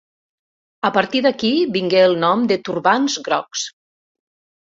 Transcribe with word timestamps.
A 0.87 0.89
partir 0.95 1.21
d'aquí 1.25 1.51
vingué 1.75 1.99
el 2.07 2.17
nom 2.25 2.47
de 2.53 2.59
Turbants 2.69 3.19
Grocs. 3.29 3.69